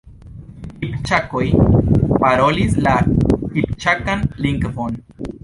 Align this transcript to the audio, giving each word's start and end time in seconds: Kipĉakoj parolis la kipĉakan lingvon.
Kipĉakoj 0.77 1.43
parolis 2.23 2.81
la 2.87 2.95
kipĉakan 3.53 4.27
lingvon. 4.49 4.99